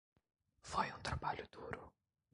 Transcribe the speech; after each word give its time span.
Foi 0.71 0.87
um 0.93 0.99
trabalho 1.07 1.45
duro. 1.55 1.81